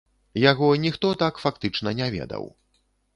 Яго 0.51 0.69
ніхто 0.85 1.11
так 1.23 1.37
фактычна 1.43 1.93
не 1.99 2.07
ведаў. 2.17 2.49